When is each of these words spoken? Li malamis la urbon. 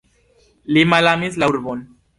Li 0.77 0.87
malamis 0.95 1.39
la 1.45 1.55
urbon. 1.57 1.89